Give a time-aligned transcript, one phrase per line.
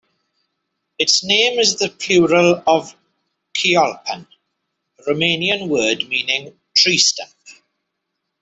[0.97, 2.95] Its name is the plural of
[3.55, 4.25] "ciolpan",
[4.97, 7.31] a Romanian word meaning "tree stump".